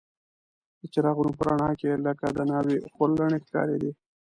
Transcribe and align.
د 0.79 0.81
څراغونو 0.93 1.31
په 1.37 1.43
رڼا 1.47 1.69
کې 1.79 1.89
لکه 2.07 2.25
د 2.35 2.39
ناوې 2.51 2.77
خورلڼې 2.93 3.37
ښکارېدې. 3.45 3.91